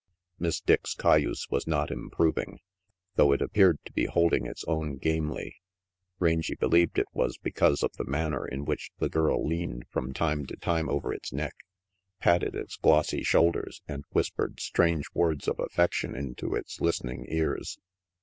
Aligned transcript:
Miss 0.39 0.59
Dick's 0.59 0.95
cayuse 0.95 1.47
was 1.51 1.67
not 1.67 1.91
improving, 1.91 2.57
though 3.17 3.31
it 3.33 3.39
appeared 3.39 3.77
to 3.85 3.91
be 3.91 4.05
holding 4.05 4.47
its 4.47 4.63
own 4.65 4.97
gamely. 4.97 5.57
Rangy 6.17 6.55
believed 6.55 6.97
it 6.97 7.05
was 7.13 7.37
because 7.37 7.83
of 7.83 7.93
the 7.97 8.03
manner 8.03 8.43
in 8.47 8.65
which 8.65 8.89
the 8.97 9.05
RANGY 9.05 9.11
PETE 9.15 9.19
141 9.21 9.27
girl 9.27 9.47
leaned 9.47 9.85
from 9.91 10.11
time 10.11 10.47
to 10.47 10.55
time 10.55 10.89
over 10.89 11.13
its 11.13 11.31
neck, 11.31 11.53
patted 12.19 12.55
its 12.55 12.77
glossy 12.77 13.21
shoulders 13.21 13.83
and 13.87 14.03
whispered 14.09 14.59
strange 14.59 15.05
words 15.13 15.47
of 15.47 15.59
affection 15.59 16.15
into 16.15 16.55
its 16.55 16.81
listening 16.81 17.27
ears. 17.29 17.77